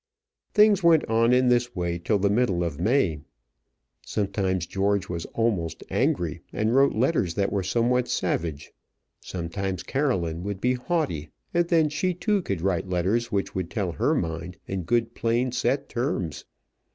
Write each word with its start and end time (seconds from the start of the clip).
Things 0.55 0.81
went 0.81 1.05
on 1.07 1.31
in 1.31 1.49
this 1.49 1.75
way 1.75 1.99
till 1.99 2.17
the 2.17 2.31
middle 2.31 2.63
of 2.63 2.79
May. 2.79 3.19
Sometimes 4.03 4.65
George 4.65 5.07
was 5.09 5.25
almost 5.27 5.83
angry, 5.91 6.41
and 6.51 6.73
wrote 6.73 6.95
letters 6.95 7.35
that 7.35 7.51
were 7.51 7.61
somewhat 7.61 8.07
savage; 8.07 8.73
sometimes 9.19 9.83
Caroline 9.83 10.41
would 10.41 10.59
be 10.59 10.73
haughty, 10.73 11.29
and 11.53 11.67
then 11.67 11.87
she 11.89 12.15
too 12.15 12.41
could 12.41 12.61
write 12.63 12.89
letters 12.89 13.31
which 13.31 13.53
would 13.53 13.69
tell 13.69 13.91
her 13.91 14.15
mind 14.15 14.57
in 14.65 14.81
good 14.85 15.13
plain 15.13 15.51
set 15.51 15.87
terms. 15.87 16.45